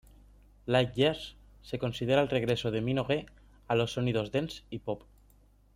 [0.65, 3.27] Light Years se considera el regreso de Minogue
[3.67, 5.03] a los sonidos dance y pop.